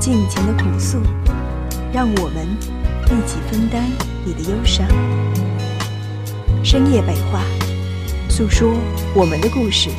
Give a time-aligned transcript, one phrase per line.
[0.00, 0.98] 尽情的控诉，
[1.92, 2.46] 让我们
[3.04, 3.84] 一起分担
[4.24, 4.86] 你的忧伤。
[6.64, 7.42] 深夜北话，
[8.30, 8.72] 诉说
[9.14, 9.90] 我们的故事。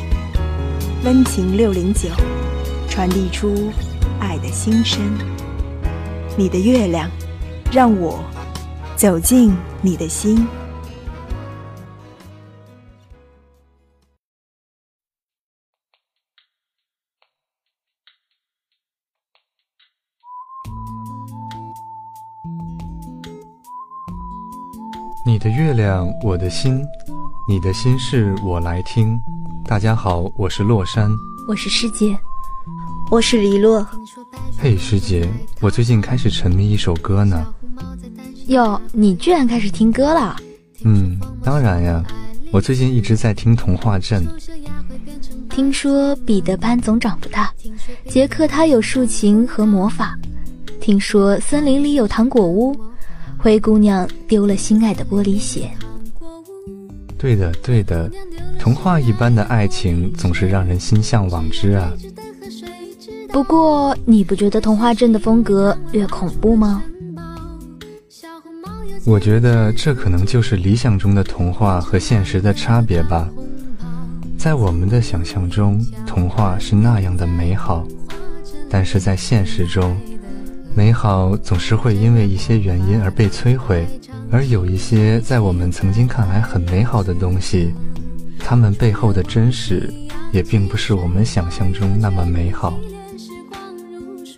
[1.04, 2.08] 温情六零九，
[2.88, 3.70] 传递出
[4.18, 5.00] 爱的心声。
[6.36, 7.08] 你的月亮，
[7.70, 8.18] 让我
[8.96, 10.44] 走进你的心。
[25.42, 26.86] 的月亮，我的心，
[27.48, 29.20] 你的心事我来听。
[29.64, 31.10] 大家好，我是洛山，
[31.48, 32.16] 我是师姐，
[33.10, 33.84] 我是黎洛。
[34.56, 35.28] 嘿，师姐，
[35.60, 37.44] 我最近开始沉迷一首歌呢。
[38.46, 40.36] 哟，你居然开始听歌了？
[40.84, 42.04] 嗯，当然呀，
[42.52, 44.24] 我最近一直在听《童话镇》。
[45.50, 47.52] 听说彼得潘总长不大，
[48.08, 50.16] 杰克他有竖琴和魔法。
[50.80, 52.76] 听说森林里有糖果屋，
[53.42, 55.68] 灰姑娘丢了心爱的玻璃鞋。
[57.18, 58.08] 对的，对的，
[58.56, 61.92] 童话一般的爱情总是让人心向往之啊。
[63.30, 66.84] 不过，你不觉得童话镇的风格略恐怖吗？
[69.04, 73.28] 我觉得这可能就是理想中的童话和现实的差别吧。
[74.38, 77.84] 在我们的想象中，童话是那样的美好，
[78.70, 79.96] 但是在现实中，
[80.74, 83.86] 美好总是会因为一些原因而被摧毁。
[84.30, 87.74] 而有一些在我们曾经看来很美好的东西，
[88.38, 89.92] 它们背后的真实
[90.32, 92.72] 也并不是我们想象中那么美好。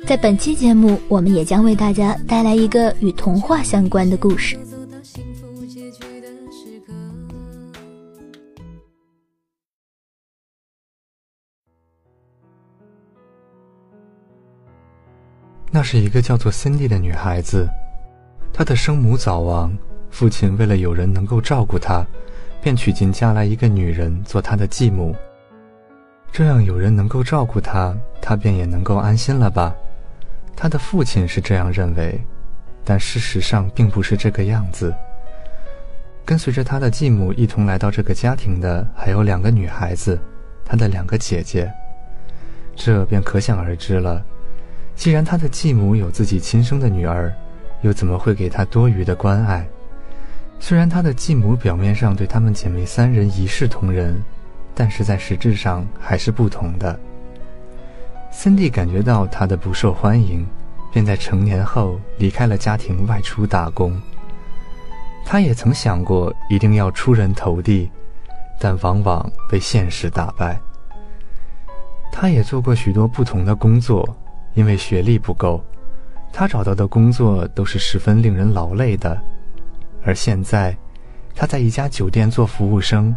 [0.05, 4.59] 在本期节目，我们也将为大家带来一个与童话相关的故事。
[15.75, 17.69] 那是一个叫做森蒂的女孩子。
[18.53, 19.77] 她的生母早亡，
[20.09, 22.07] 父亲为了有人能够照顾她，
[22.63, 25.17] 便娶进家来一个女人做她的继母。
[26.31, 27.93] 这样有人能够照顾她，
[28.23, 29.75] 她便也能够安心了吧？
[30.55, 32.25] 他的父亲是这样认为，
[32.85, 34.95] 但事实上并不是这个样子。
[36.25, 40.17] 跟随着他的继母一同来到这个家庭的还有两个女孩子，
[40.65, 41.69] 他的两个姐姐。
[42.77, 44.25] 这便可想而知了。
[44.97, 47.33] 既然他的继母有自己亲生的女儿，
[47.83, 49.67] 又怎么会给她多余的关爱？
[50.59, 54.23] 虽然她的继母表面上对她们姐妹三人一视同仁，
[54.75, 56.99] 但是在实质上还是不同的。
[58.31, 60.47] 森蒂感觉到她的不受欢迎，
[60.93, 64.01] 便在成年后离开了家庭，外出打工。
[65.27, 67.91] 他也曾想过一定要出人头地，
[68.59, 70.61] 但往往被现实打败。
[72.13, 74.17] 他也做过许多不同的工作，
[74.55, 75.63] 因为学历不够。
[76.33, 79.17] 他找到的工作都是十分令人劳累的，
[80.05, 80.77] 而现在，
[81.35, 83.15] 他在一家酒店做服务生。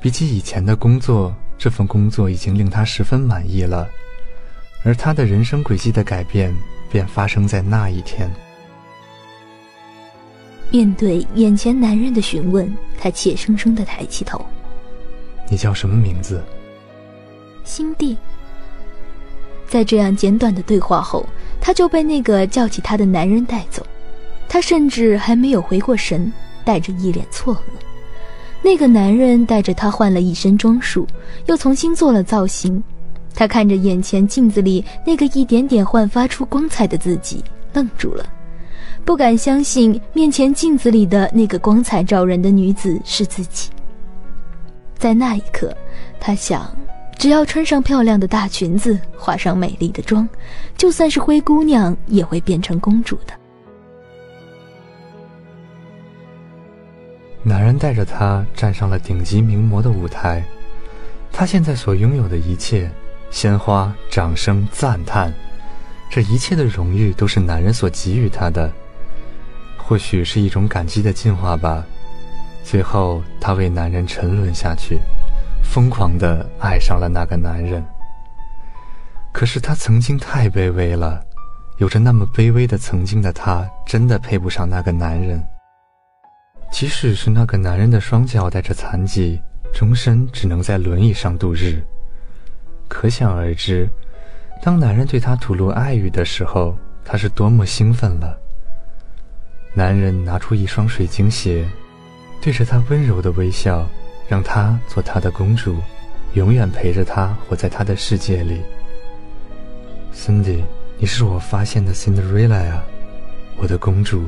[0.00, 3.86] 比起以前的工作，这份工作已经令他十分满意了。
[4.82, 6.54] 而他的人生轨迹的改变，
[6.90, 8.30] 便发生在那一天。
[10.70, 14.44] 面对眼前男人的询问，他怯生生的抬起头
[15.50, 16.42] ：“你叫什么名字？”
[17.62, 18.16] 辛蒂。
[19.72, 21.24] 在这样简短的对话后，
[21.58, 23.82] 他就被那个叫起他的男人带走。
[24.46, 26.30] 他甚至还没有回过神，
[26.62, 27.58] 带着一脸错愕。
[28.60, 31.06] 那个男人带着他换了一身装束，
[31.46, 32.82] 又重新做了造型。
[33.34, 37.42] 他看着眼前镜子里那个一点点焕发出光彩的自己，
[37.72, 38.26] 愣住了，
[39.06, 43.70] 不敢相信面前镜子里的那个光彩照人的女子是自己。
[44.98, 45.74] 在那一刻，
[46.20, 46.70] 他想。
[47.22, 50.28] 只要穿上漂亮的大裙子，化上美丽的妆，
[50.76, 53.32] 就算是灰姑娘也会变成公主的。
[57.44, 60.42] 男人带着她站上了顶级名模的舞台，
[61.30, 62.90] 她现在所拥有的一切——
[63.30, 65.32] 鲜花、掌声、赞叹，
[66.10, 68.68] 这一切的荣誉都是男人所给予她的。
[69.76, 71.86] 或许是一种感激的进化吧。
[72.64, 74.98] 最后，她为男人沉沦下去。
[75.72, 77.82] 疯狂的爱上了那个男人。
[79.32, 81.24] 可是他曾经太卑微了，
[81.78, 85.42] 有着那么卑微的曾经的她，真的配不上那个男人。
[86.70, 89.40] 即使是那个男人的双脚带着残疾，
[89.72, 91.82] 终身只能在轮椅上度日，
[92.86, 93.88] 可想而知，
[94.62, 98.38] 当男人对她吐露爱语的时候，她是多么兴奋了。
[99.72, 101.66] 男人拿出一双水晶鞋，
[102.42, 103.88] 对着他温柔的微笑，
[104.32, 105.76] 让她做他的公主，
[106.32, 108.62] 永远陪着他，活在他的世界里。
[110.14, 110.62] Cindy，
[110.96, 112.82] 你是我发现的 Cinderella 呀，
[113.58, 114.24] 我的公主。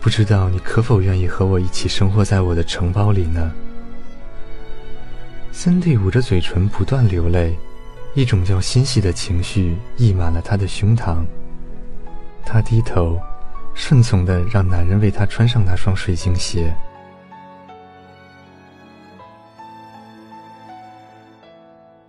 [0.00, 3.52] 不知道你可否愿意和我一起生活在我的城堡里呢
[5.52, 7.54] ？Cindy 捂着嘴唇，不断流泪，
[8.14, 11.18] 一种叫欣喜的情绪溢满了她的胸膛。
[12.42, 13.20] 她低头，
[13.74, 16.74] 顺从的让男人为她穿上那双水晶鞋。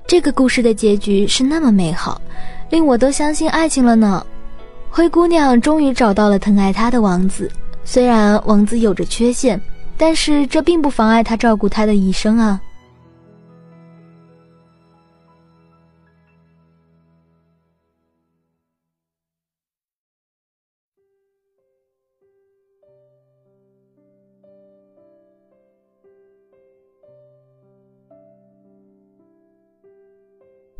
[0.10, 2.20] 这个故事的结局是那么美好，
[2.72, 4.26] 令我都相信爱情了呢。
[4.90, 7.48] 灰姑娘终于找到了疼爱她的王子。
[7.86, 9.62] 虽然王子有着缺陷，
[9.98, 12.60] 但是这并不妨碍他照顾她的一生啊。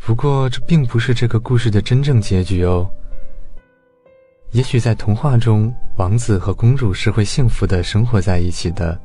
[0.10, 2.90] 不过，这并不是这个故事的真正结局哦。
[4.50, 9.00] 也许在童话中，王子和公主是会幸福的生活在一起的。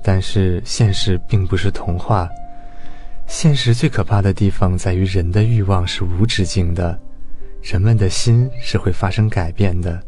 [0.00, 2.28] 但是现实并不是童话，
[3.26, 6.96] 现实最可怕的地方在于人的欲望是无止境的，
[7.60, 10.00] 人们的心是会发生改变的。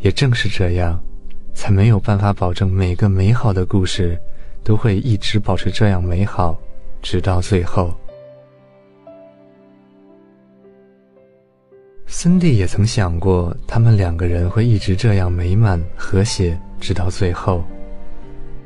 [0.00, 1.00] 也正是这样，
[1.54, 4.20] 才没有办法保证每个美好的故事
[4.64, 6.58] 都会一直保持这样美好，
[7.00, 7.96] 直到最后。
[12.08, 17.64] 森蒂也曾想过，他们两个人会一直这样美满和谐，直到最后。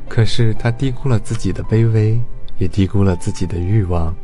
[0.08, 2.20] 可是他低估了自己的卑微，
[2.58, 4.14] 也低估了自己的欲望。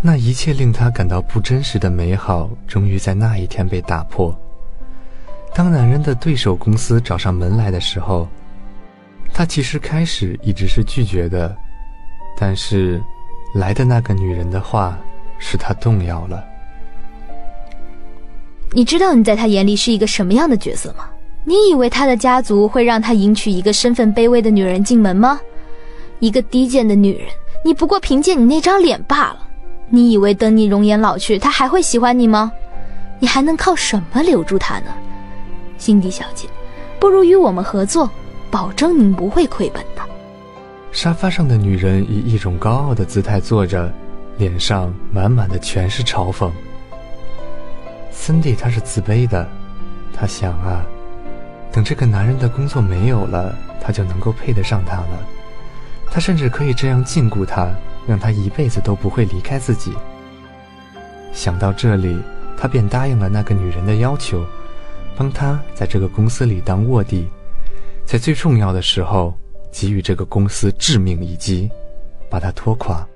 [0.00, 4.34] 那一切令他感到不真实的美好，终于在那一天被打破。
[5.54, 8.26] 当男人的对手公司找上门来的时候，
[9.34, 11.54] 他其实开始一直是拒绝的，
[12.38, 13.02] 但是
[13.54, 14.98] 来的那个女人的话，
[15.38, 16.42] 使他动摇了。
[18.72, 21.06] 你知道你在他眼里是一个什么样的角色吗？
[21.44, 25.40] 你以为他的家族会让他迎娶一个身份卑微的女人进门吗？
[26.20, 27.26] 一个低贱的女人，
[27.64, 29.48] 你不过凭借你那张脸罢了。
[29.88, 32.52] 你以为等你容颜老去，他还会喜欢你吗？
[33.18, 34.94] 你还能靠什么留住他呢？
[35.76, 36.46] 辛迪小姐，
[37.00, 38.08] 不如与我们合作，
[38.52, 40.02] 保证您不会亏本的。
[40.92, 43.92] 沙发上的女人以一种高傲的姿态坐着，
[44.36, 46.48] 脸上满满的全是嘲讽。
[48.10, 49.48] 森迪他是自卑的，
[50.12, 50.84] 他想啊，
[51.72, 55.26] 等这个男人的工作没有了，他就能够配得上他了。
[56.10, 57.72] 他甚至可以这样禁锢他，
[58.06, 59.92] 让他一辈子都不会离开自己。
[61.32, 62.20] 想到这里，
[62.56, 64.44] 他便答应了那个女人的要求，
[65.16, 67.28] 帮他在这个公司里当卧底，
[68.04, 69.32] 在最重要的时候
[69.70, 71.70] 给予这个公司致命一击，
[72.28, 73.06] 把他拖垮。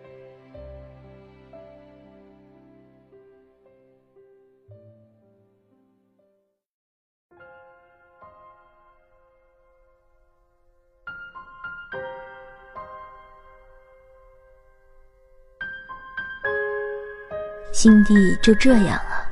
[17.74, 19.26] 辛蒂就这样啊，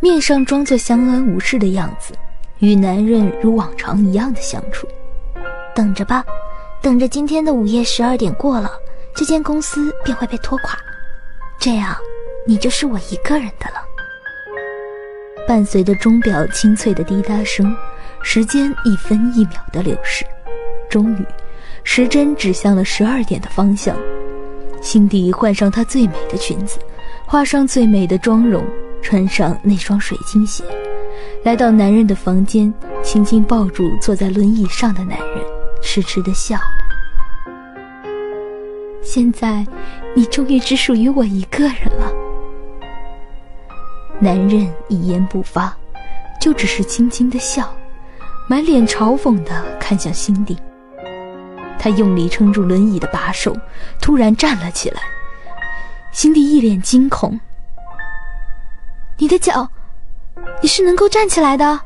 [0.00, 2.12] 面上装作相安无事的样子，
[2.58, 4.88] 与男人如往常一样的相处。
[5.72, 6.24] 等着吧，
[6.82, 8.68] 等着今天的午夜十二点过了，
[9.14, 10.76] 这间公司便会被拖垮，
[11.60, 11.96] 这样
[12.44, 13.80] 你就是我一个人的了。
[15.46, 17.72] 伴随着钟表清脆的滴答声，
[18.20, 20.24] 时间一分一秒的流逝，
[20.88, 21.24] 终于，
[21.84, 23.96] 时针指向了十二点的方向。
[24.82, 26.76] 辛迪换上她最美的裙子。
[27.30, 28.66] 画上最美的妆容，
[29.00, 30.64] 穿上那双水晶鞋，
[31.44, 35.38] 来到男人的房间，轻轻抱住坐在轮椅上的男人，
[35.80, 38.20] 痴痴的笑了。
[39.00, 39.64] 现在，
[40.12, 42.12] 你终于只属于我一个人了。
[44.18, 45.72] 男人一言不发，
[46.40, 47.72] 就只是轻轻的笑，
[48.48, 50.58] 满脸嘲讽的看向辛迪。
[51.78, 53.56] 他用力撑住轮椅的把手，
[54.00, 55.00] 突然站了起来。
[56.12, 57.38] 辛迪一脸惊恐
[59.16, 59.68] ：“你的脚，
[60.60, 61.80] 你是能够站起来的？”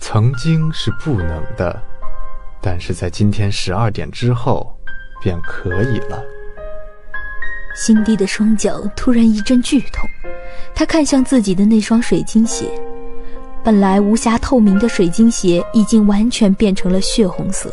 [0.00, 1.82] 曾经是不能的，
[2.60, 4.74] 但是在今天十二点之后，
[5.20, 6.22] 便可以了。
[7.76, 10.08] 辛迪的双脚突然一阵剧痛，
[10.74, 12.70] 他看向自己的那双水晶鞋，
[13.62, 17.72] 本来无暇透明的水晶鞋已经完全变成了血红色，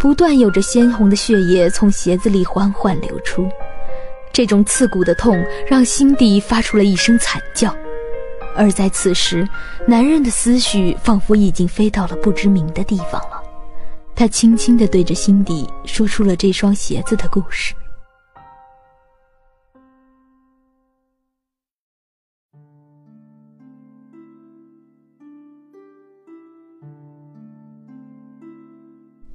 [0.00, 3.46] 不断有着鲜红的血液从鞋子里缓缓流出。
[4.32, 7.76] 这种刺骨的痛让辛迪发出了一声惨叫，
[8.56, 9.46] 而在此时，
[9.86, 13.42] 男人的思绪仿佛已经飞到了不知名的地方了。
[14.14, 17.74] 他轻轻地对着辛迪说出了这双鞋子的故事。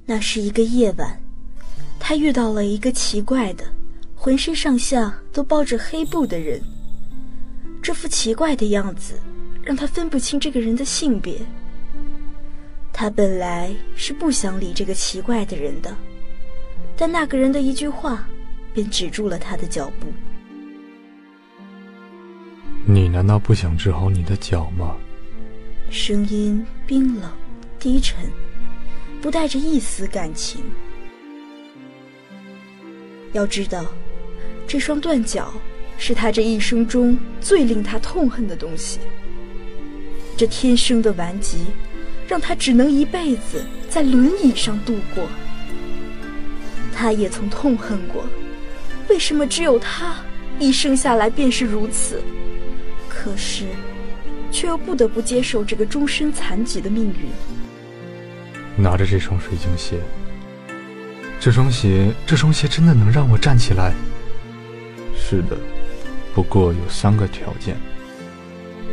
[0.08, 1.20] 那是一个夜晚，
[1.98, 3.64] 他遇到了一个奇怪的、
[4.14, 6.62] 浑身上下都包着黑布的人。
[7.82, 9.20] 这副奇怪的样子
[9.64, 11.38] 让他分不清这个人的性别。
[12.92, 15.94] 他本来是不想理这个奇怪的人的，
[16.96, 18.26] 但那个人的一句话
[18.72, 20.06] 便止住了他的脚步。
[22.86, 24.94] 你难道不想治好你的脚吗？
[25.90, 27.28] 声音冰冷、
[27.80, 28.18] 低沉。
[29.26, 30.62] 不带着一丝感情。
[33.32, 33.84] 要知道，
[34.68, 35.52] 这双断脚
[35.98, 39.00] 是他这一生中最令他痛恨的东西。
[40.36, 41.58] 这天生的顽疾，
[42.28, 45.26] 让他只能一辈子在轮椅上度过。
[46.94, 48.24] 他也曾痛恨过，
[49.08, 50.24] 为什么只有他
[50.60, 52.22] 一生下来便是如此？
[53.08, 53.64] 可是，
[54.52, 57.28] 却又不得不接受这个终身残疾的命运。
[58.76, 59.98] 拿着这双水晶鞋，
[61.40, 63.94] 这双鞋，这双鞋真的能让我站起来？
[65.16, 65.56] 是的，
[66.34, 67.74] 不过有三个条件：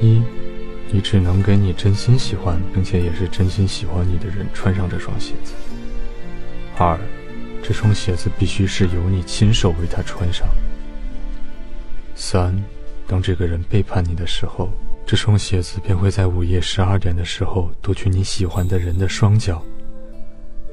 [0.01, 0.23] 一，
[0.89, 5.53] 你只能给你真心喜欢并且也是真心喜欢你的人穿上这双鞋子；
[6.77, 6.97] 二，
[7.61, 10.47] 这双鞋子必须是由你亲手为他穿上；
[12.15, 12.55] 三，
[13.05, 14.69] 当这个人背叛你的时候，
[15.05, 19.61] 这双鞋子便会在午夜十二点的时候夺去你喜欢的人的双脚。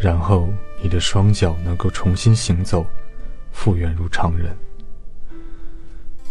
[0.00, 0.48] 然后
[0.82, 2.86] 你的双脚能够重新行走，
[3.52, 4.56] 复原如常人。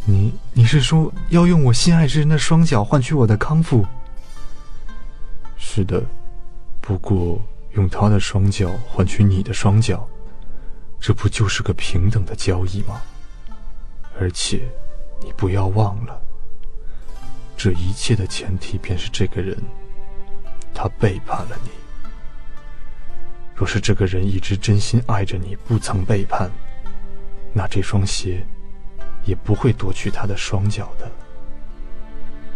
[0.05, 3.85] 你你是说要用我心爱之人的双脚换取我的康复？
[5.55, 6.03] 是的，
[6.81, 7.39] 不过
[7.73, 10.07] 用他的双脚换取你的双脚，
[10.99, 12.99] 这不就是个平等的交易吗？
[14.19, 14.67] 而且，
[15.21, 16.19] 你不要忘了，
[17.55, 19.55] 这一切的前提便是这个人，
[20.73, 21.69] 他背叛了你。
[23.59, 26.49] 若是这个人一直真心爱着你，不曾背叛，
[27.51, 28.41] 那这双鞋
[29.25, 31.11] 也不会夺去他的双脚的。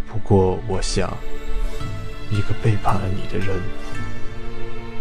[0.08, 1.14] 不过，我想，
[2.32, 3.62] 一个背叛了你的人，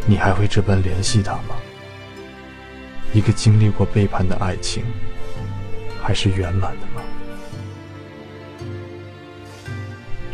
[0.04, 1.54] 你还会这般联系他吗？
[3.12, 4.82] 一个经历过背叛的爱情，
[6.02, 7.02] 还是圆满的吗？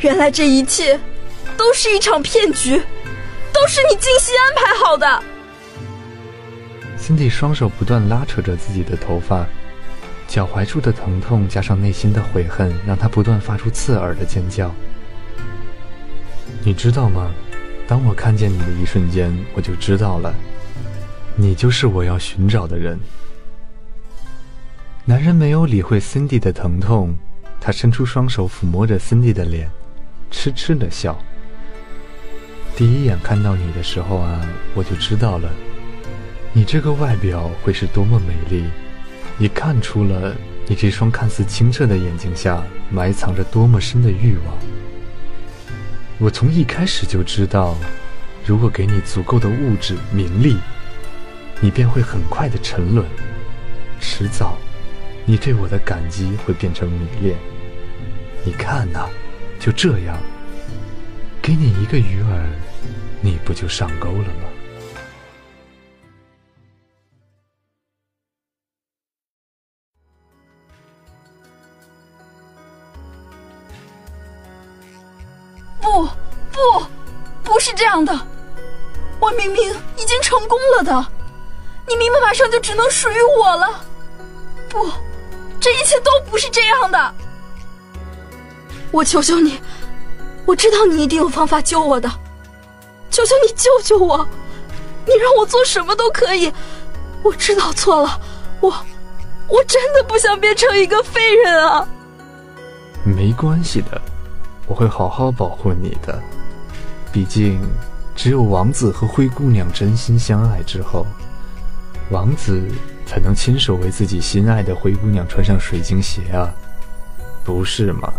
[0.01, 0.99] 原来这一切
[1.59, 2.83] 都是一场骗局，
[3.53, 5.23] 都是你精心安排好的。
[7.09, 9.47] 辛蒂双手不断拉扯着自己的头发，
[10.27, 14.71] 脚踝处的疼痛加上内心的悔恨，让他不断发出刺耳的尖叫。
[16.63, 17.31] 你知道吗？
[17.87, 20.35] 当我看见你的一瞬间，我就知道了，
[21.35, 23.01] 你就是我要寻找的人。
[25.07, 27.17] 男人没有理会辛迪的疼痛，
[27.59, 29.71] 他伸出双手抚摸着辛迪的脸，
[30.31, 31.19] 痴痴的笑。
[32.77, 35.49] 第一眼看到你的时候啊，我就知道了。
[36.53, 38.65] 你这个外表会是多么美丽，
[39.39, 40.35] 也看出了
[40.67, 44.57] 你这双看似清澈的眼睛下埋藏着多么深的欲望。
[46.19, 47.77] 我从一开始就知道，
[48.45, 50.57] 如果给你足够的物质名利，
[51.61, 53.07] 你便会很快的沉沦，
[54.01, 54.57] 迟早，
[55.25, 57.37] 你对我的感激会变成迷恋。
[58.43, 59.07] 你看呐，
[59.61, 60.19] 就这样，
[61.41, 62.43] 给你一个鱼饵，
[63.21, 64.49] 你不就上钩了吗？
[77.99, 78.17] 样的！
[79.19, 81.07] 我明明已经成功了的，
[81.89, 83.81] 你明明马上就只能属于我了。
[84.69, 84.89] 不，
[85.59, 87.15] 这一切都不是这样的。
[88.93, 89.61] 我求求你，
[90.47, 92.09] 我知道你一定有方法救我的，
[93.11, 94.27] 求求你救救我！
[95.05, 96.53] 你让我做什么都可以。
[97.25, 98.21] 我知道错了，
[98.61, 98.73] 我，
[99.49, 101.89] 我真的不想变成一个废人啊！
[103.05, 104.01] 没关系的。
[104.69, 106.23] 我会好好保护你的，
[107.13, 107.61] 毕竟，
[108.15, 111.07] 只有王子和灰姑娘真心相爱之后，
[112.11, 112.63] 王子
[113.07, 116.55] 才能亲手为自己心爱的灰姑娘穿上水晶鞋啊，
[117.45, 118.13] 不是吗？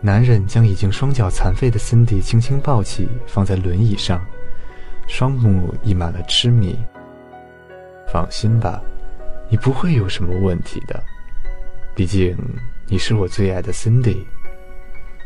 [0.00, 4.24] 男人将已经双脚残废的森迪轻轻抱起，放在轮椅上，
[5.08, 6.78] 双目溢满了痴迷。
[8.12, 8.80] 放心吧，
[9.50, 11.02] 你不会有什么问题的，
[11.94, 12.36] 毕竟
[12.86, 14.26] 你是我最爱的森迪。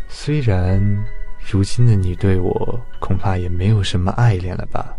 [0.09, 0.81] 虽然
[1.51, 4.95] 如今的你对我恐怕也没有什么爱恋了吧，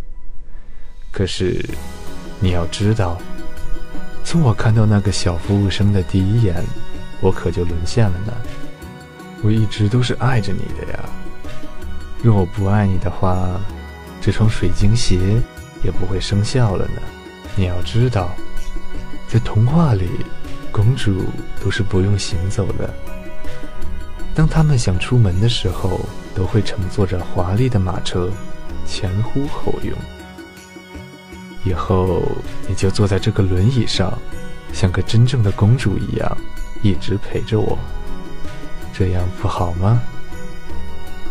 [1.12, 1.64] 可是
[2.40, 3.18] 你要知道，
[4.24, 6.64] 从我看到那个小服务生的第一眼，
[7.22, 8.34] 我可就沦陷了呢。
[9.42, 11.00] 我一直都是爱着你的呀。
[12.22, 13.60] 若我不爱你的话，
[14.22, 15.42] 这双水晶鞋
[15.84, 17.02] 也不会生效了呢。
[17.56, 18.30] 你要知道，
[19.28, 20.08] 在童话里，
[20.72, 21.26] 公主
[21.64, 22.94] 都是不用行走的。
[24.36, 26.00] 当他们想出门的时候，
[26.34, 28.32] 都会乘坐着华丽的马车，
[28.86, 29.96] 前呼后拥。
[31.64, 32.22] 以后
[32.68, 34.18] 你就坐在这个轮椅上，
[34.74, 36.38] 像个真正的公主一样，
[36.82, 37.78] 一直陪着我，
[38.92, 40.02] 这样不好吗？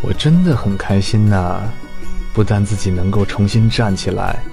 [0.01, 1.61] 我真的很开心呐，
[2.33, 4.43] 不但自己能够重新站起来，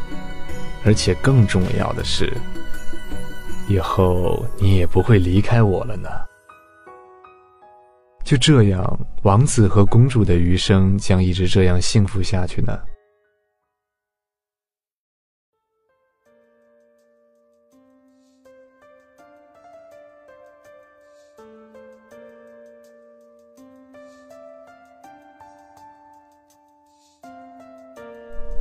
[0.84, 2.36] 而且更重要的是，
[3.68, 6.08] 以后你也不会离开我了呢。
[8.30, 12.78] 就这样，王子和公主的余生将一直这样幸福下去呢。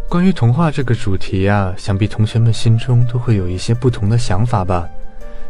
[0.10, 4.90] 关于童话这个主题啊，想必同学们心中都会有一些不同的想法吧。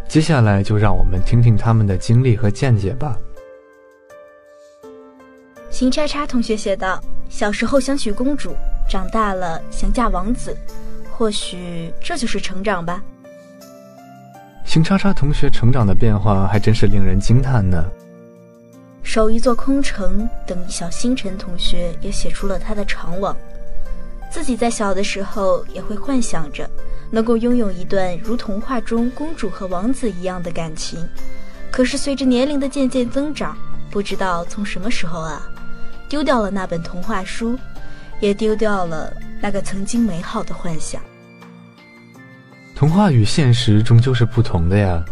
[0.10, 3.18] 接下来就让我们听听他们的经历和见解吧。
[5.80, 8.54] 邢叉叉同学写道：“小时候想娶公主，
[8.90, 10.54] 长大了想嫁王子，
[11.10, 13.02] 或许这就是成长吧。”
[14.68, 17.86] 邢叉叉同学成长的变化还真是令人惊叹呢。
[19.04, 23.34] 守一座空城等一小星辰同学也写出了他的长往，
[24.30, 26.70] 自己在小的时候也会幻想着
[27.10, 31.08] 能够拥有一段如童话中公主和王子一样的感情，
[31.72, 33.56] 可是随着年龄的渐渐增长，
[33.90, 35.42] 不知道从什么时候啊。
[36.10, 37.58] 丢掉了那本童话书，
[38.20, 41.00] 也丢掉了那个曾经美好的幻想。
[42.76, 45.06] 童话与现实终究是不同的呀。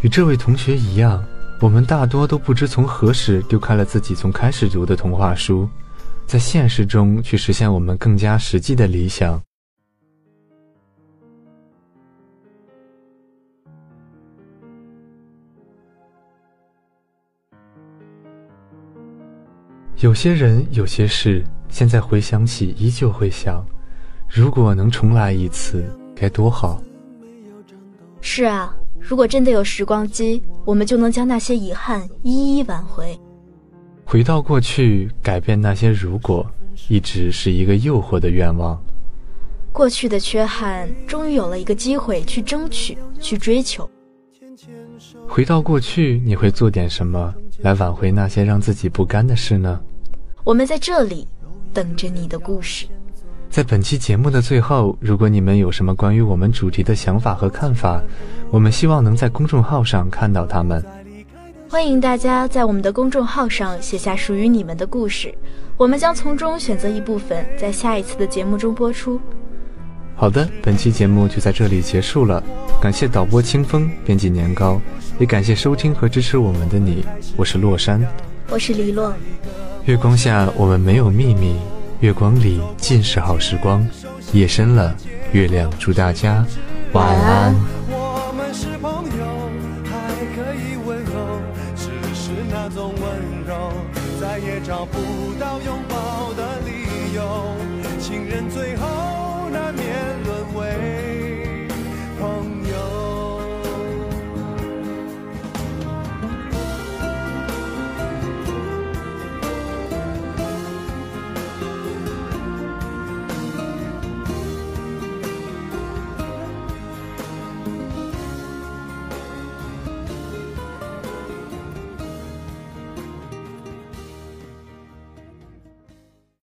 [0.00, 1.24] 与这位同学一样，
[1.60, 5.68] 我们大多都不知从何时丢开了自己从开始读的童话书，
[6.26, 9.40] 在现实中去实现我们更加实际的理想。
[20.02, 23.64] 有些人，有些事，现在回想起依旧会想，
[24.28, 26.82] 如果能重来一次，该多好。
[28.20, 33.16] 是啊，如果真的有时光机，我们就能将那些遗憾一一挽回。
[34.04, 36.44] 回到过去，改变那些如果，
[36.88, 38.76] 一直是一个诱惑的愿望。
[39.70, 43.88] 过去的缺憾，终于有了一个机会去争取，去追求。
[45.28, 49.80] 回到过去，你会做点什么来挽回那些让自己不甘的事呢？
[50.44, 51.26] 我们在这里
[51.72, 52.86] 等着你的故事。
[53.48, 58.02] 在本期节目的最后，如果你们有什么关于我们主题的想法和看法，
[58.50, 60.84] 我们希望能在公众号上看到他们。
[61.68, 65.32] 欢迎大家在我们的公众号上写下属于你们的故事，
[65.76, 69.20] 我们将从中选择一部分，在下一次的节目中播出。
[70.16, 72.42] 好的，本期节目就在这里结束了，
[72.80, 74.80] 感谢导播清风，编辑年糕，
[75.20, 77.04] 也感谢收听和支持我们的你。
[77.36, 78.04] 我是洛山，
[78.50, 79.14] 我是黎洛。
[79.84, 81.56] 月光下，我们没有秘密；
[81.98, 83.84] 月光里，尽是好时光。
[84.32, 84.94] 夜深了，
[85.32, 86.46] 月亮祝大家
[86.92, 87.52] 晚安。
[87.90, 89.50] 我们是朋友，
[89.90, 91.42] 还可以问候，
[91.74, 93.02] 只是那种温
[93.44, 93.72] 柔，
[94.20, 94.98] 再也找不
[95.40, 97.56] 到拥抱的理由。
[97.98, 98.86] 情人最后
[99.52, 99.81] 难免。